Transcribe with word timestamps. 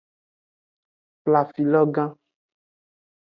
Flafilo 1.27 1.83
gan. 1.99 2.09